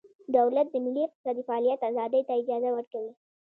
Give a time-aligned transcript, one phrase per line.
[0.37, 3.11] دولت د ملي اقتصادي فعالیت ازادۍ ته اجازه ورکوي